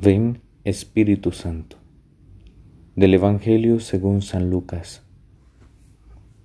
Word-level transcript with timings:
Ven 0.00 0.42
Espíritu 0.62 1.32
Santo. 1.32 1.76
Del 2.94 3.14
Evangelio 3.14 3.80
según 3.80 4.22
San 4.22 4.48
Lucas. 4.48 5.02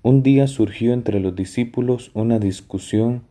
Un 0.01 0.23
día 0.23 0.47
surgió 0.47 0.91
entre 0.91 1.19
los 1.19 1.35
discípulos 1.35 2.09
una 2.15 2.39
discusión 2.39 3.21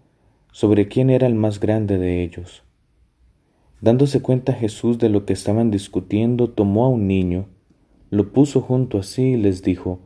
sobre 0.52 0.86
quién 0.86 1.10
era 1.10 1.26
el 1.26 1.34
más 1.34 1.58
grande 1.58 1.98
de 1.98 2.22
ellos. 2.22 2.62
Dándose 3.80 4.22
cuenta 4.22 4.52
Jesús 4.52 4.98
de 4.98 5.08
lo 5.08 5.26
que 5.26 5.32
estaban 5.32 5.72
discutiendo, 5.72 6.50
tomó 6.50 6.84
a 6.84 6.88
un 6.88 7.08
niño, 7.08 7.48
lo 8.10 8.32
puso 8.32 8.60
junto 8.60 8.98
a 8.98 9.02
sí 9.02 9.32
y 9.32 9.36
les 9.36 9.64
dijo, 9.64 9.98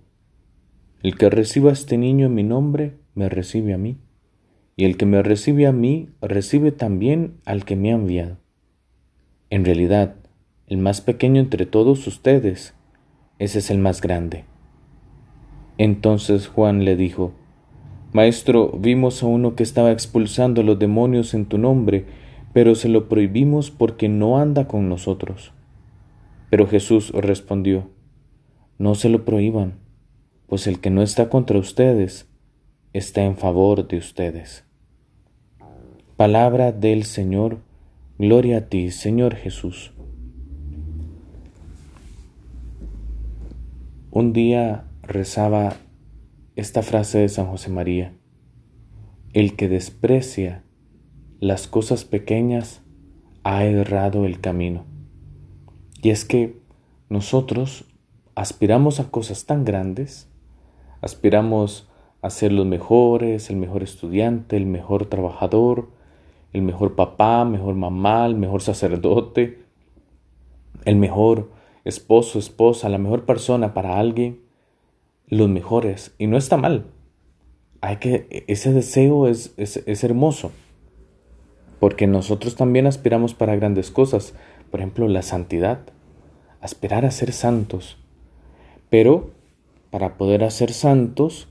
El 1.03 1.19
que 1.19 1.29
reciba 1.29 1.69
a 1.69 1.75
este 1.75 1.99
niño 1.99 2.25
en 2.29 2.35
mi 2.35 2.43
nombre, 2.43 2.95
me 3.15 3.29
recibe 3.29 3.75
a 3.75 3.79
mí, 3.79 3.99
y 4.77 4.87
el 4.87 4.97
que 4.97 5.05
me 5.05 5.23
recibe 5.23 5.67
a 5.67 5.73
mí, 5.73 6.09
recibe 6.23 6.73
también 6.73 7.35
al 7.45 7.67
que 7.67 7.77
me 7.77 7.93
ha 7.93 7.97
enviado. 7.97 8.39
En 9.51 9.65
realidad, 9.65 10.17
el 10.67 10.79
más 10.79 11.01
pequeño 11.01 11.41
entre 11.41 11.67
todos 11.67 12.07
ustedes, 12.07 12.75
ese 13.39 13.61
es 13.61 13.71
el 13.71 13.79
más 13.79 14.01
grande. 14.01 14.45
Entonces 15.79 16.49
Juan 16.49 16.85
le 16.85 16.97
dijo, 16.97 17.33
Maestro, 18.13 18.73
vimos 18.79 19.23
a 19.23 19.27
uno 19.27 19.55
que 19.55 19.63
estaba 19.63 19.93
expulsando 19.93 20.63
a 20.63 20.65
los 20.65 20.79
demonios 20.79 21.35
en 21.35 21.47
tu 21.47 21.59
nombre, 21.59 22.07
pero 22.53 22.75
se 22.75 22.89
lo 22.89 23.09
prohibimos 23.09 23.71
porque 23.71 24.09
no 24.09 24.39
anda 24.39 24.67
con 24.67 24.89
nosotros. 24.89 25.53
Pero 26.49 26.67
Jesús 26.67 27.11
respondió, 27.11 27.91
No 28.79 28.95
se 28.95 29.11
lo 29.11 29.25
prohíban, 29.25 29.75
pues 30.47 30.67
el 30.67 30.81
que 30.81 30.91
no 30.91 31.03
está 31.03 31.29
contra 31.29 31.59
ustedes 31.59 32.29
está 32.93 33.23
en 33.23 33.37
favor 33.37 33.87
de 33.87 33.99
ustedes. 33.99 34.65
Palabra 36.17 36.73
del 36.73 37.05
Señor, 37.05 37.59
Gloria 38.19 38.57
a 38.57 38.61
ti, 38.63 38.91
Señor 38.93 39.35
Jesús. 39.35 39.93
Un 44.11 44.33
día 44.33 44.89
rezaba 45.03 45.77
esta 46.55 46.81
frase 46.81 47.19
de 47.19 47.29
San 47.29 47.49
José 47.49 47.69
María. 47.69 48.15
El 49.35 49.55
que 49.55 49.69
desprecia 49.69 50.65
las 51.41 51.69
cosas 51.69 52.07
pequeñas 52.07 52.81
ha 53.45 53.65
errado 53.65 54.25
el 54.25 54.41
camino. 54.41 54.87
Y 56.01 56.09
es 56.09 56.25
que 56.25 56.59
nosotros 57.11 57.85
aspiramos 58.35 58.99
a 58.99 59.11
cosas 59.11 59.45
tan 59.45 59.67
grandes, 59.67 60.31
aspiramos 61.03 61.91
a 62.23 62.31
ser 62.31 62.51
los 62.51 62.65
mejores, 62.65 63.51
el 63.51 63.57
mejor 63.57 63.83
estudiante, 63.83 64.57
el 64.57 64.65
mejor 64.65 65.05
trabajador, 65.05 65.91
el 66.57 66.63
mejor 66.63 66.95
papá, 66.95 67.45
mejor 67.45 67.75
mamá, 67.75 68.25
el 68.25 68.35
mejor 68.35 68.63
sacerdote, 68.63 69.59
el 70.87 70.97
mejor 70.97 71.51
esposo, 71.85 72.39
esposa, 72.39 72.89
la 72.89 72.97
mejor 72.99 73.27
persona 73.27 73.75
para 73.75 73.99
alguien, 73.99 74.41
los 75.27 75.51
mejores. 75.51 76.15
Y 76.19 76.29
no 76.29 76.39
está 76.39 76.57
mal. 76.57 76.87
Hay 77.83 77.97
que, 77.97 78.45
ese 78.49 78.73
deseo 78.73 79.29
es, 79.29 79.53
es, 79.59 80.05
hermoso. 80.05 80.51
Porque 81.79 82.07
nosotros 82.07 82.57
también 82.57 82.87
aspiramos 82.87 83.35
para 83.35 83.55
grandes 83.55 83.91
cosas. 83.91 84.35
Por 84.71 84.81
ejemplo, 84.81 85.09
la 85.09 85.23
santidad. 85.23 85.81
Aspirar 86.63 87.05
a 87.05 87.11
ser 87.11 87.33
santos. 87.33 87.99
Pero 88.89 89.31
para 89.91 90.17
poder 90.17 90.51
ser 90.51 90.73
santos, 90.73 91.49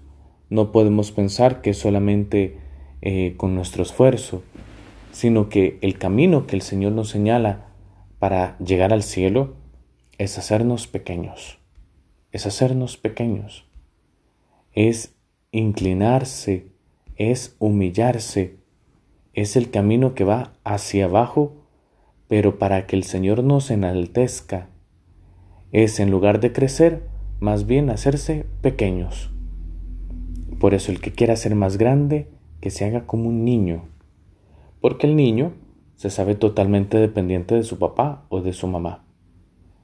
no 0.50 0.72
podemos 0.72 1.12
pensar 1.12 1.62
que 1.62 1.76
solamente 1.76 2.58
eh, 3.02 3.36
con 3.38 3.54
nuestro 3.54 3.84
esfuerzo, 3.84 4.42
sino 5.16 5.48
que 5.48 5.80
el 5.82 5.98
camino 5.98 6.46
que 6.46 6.58
el 6.58 6.62
Señor 6.62 6.92
nos 6.92 7.08
señala 7.08 7.68
para 8.20 8.58
llegar 8.60 8.92
al 8.92 9.02
cielo 9.02 9.56
es 10.18 10.38
hacernos 10.38 10.88
pequeños, 10.88 11.58
es 12.34 12.46
hacernos 12.46 12.98
pequeños, 12.98 13.66
es 14.74 15.16
inclinarse, 15.54 16.68
es 17.16 17.56
humillarse, 17.60 18.58
es 19.34 19.56
el 19.56 19.72
camino 19.72 20.16
que 20.16 20.26
va 20.26 20.52
hacia 20.66 21.06
abajo, 21.06 21.64
pero 22.28 22.60
para 22.60 22.86
que 22.86 22.98
el 22.98 23.06
Señor 23.06 23.42
nos 23.42 23.72
enaltezca, 23.72 24.68
es 25.72 26.02
en 26.02 26.12
lugar 26.12 26.42
de 26.42 26.52
crecer, 26.52 27.08
más 27.40 27.66
bien 27.66 27.90
hacerse 27.90 28.48
pequeños. 28.60 29.32
Por 30.60 30.74
eso 30.74 30.92
el 30.92 31.00
que 31.00 31.14
quiera 31.14 31.38
ser 31.38 31.56
más 31.56 31.78
grande, 31.78 32.28
que 32.60 32.70
se 32.70 32.84
haga 32.84 33.06
como 33.08 33.30
un 33.30 33.46
niño 33.46 33.95
porque 34.86 35.08
el 35.08 35.16
niño 35.16 35.54
se 35.96 36.12
sabe 36.12 36.36
totalmente 36.36 37.00
dependiente 37.00 37.56
de 37.56 37.64
su 37.64 37.80
papá 37.80 38.28
o 38.30 38.42
de 38.42 38.54
su 38.54 38.68
mamá. 38.68 39.04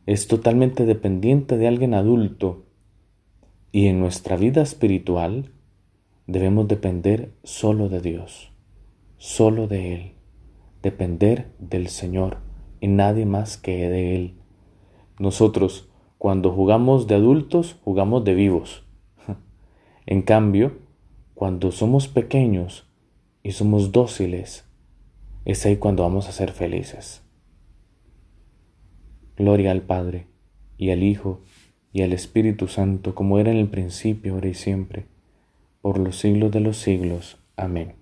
Es 0.06 0.28
totalmente 0.28 0.85
dependiente 0.85 1.57
de 1.57 1.67
alguien 1.67 1.95
adulto. 1.95 2.66
Y 3.72 3.88
en 3.88 4.00
nuestra 4.00 4.38
vida 4.38 4.61
espiritual 4.61 5.53
debemos 6.28 6.67
depender 6.67 7.34
solo 7.44 7.90
de 7.90 8.00
Dios, 8.00 8.51
solo 9.17 9.67
de 9.67 9.95
Él, 9.95 10.11
depender 10.84 11.51
del 11.57 11.88
Señor 11.88 12.38
y 12.79 12.88
nadie 12.88 13.25
más 13.25 13.57
que 13.57 13.90
de 13.90 14.16
Él. 14.16 14.35
Nosotros, 15.17 15.90
cuando 16.19 16.51
jugamos 16.51 17.07
de 17.07 17.16
adultos, 17.16 17.75
jugamos 17.84 18.23
de 18.23 18.35
vivos. 18.35 18.84
En 20.06 20.22
cambio, 20.22 20.73
cuando 21.34 21.72
somos 21.72 22.07
pequeños 22.07 22.88
y 23.41 23.53
somos 23.53 23.91
dóciles, 23.91 24.71
es 25.46 25.66
ahí 25.66 25.78
cuando 25.78 26.03
vamos 26.03 26.28
a 26.28 26.31
ser 26.31 26.52
felices. 26.52 27.24
Gloria 29.38 29.72
al 29.72 29.81
Padre, 29.81 30.28
y 30.78 30.91
al 30.91 31.03
Hijo, 31.03 31.41
y 31.94 32.03
al 32.03 32.13
Espíritu 32.13 32.68
Santo, 32.68 33.16
como 33.16 33.40
era 33.40 33.52
en 33.52 33.57
el 33.57 33.69
principio, 33.69 34.34
ahora 34.34 34.50
y 34.50 34.53
siempre, 34.53 35.06
por 35.81 35.97
los 35.97 36.18
siglos 36.18 36.52
de 36.52 36.59
los 36.59 36.78
siglos. 36.78 37.38
Amén. 37.56 38.00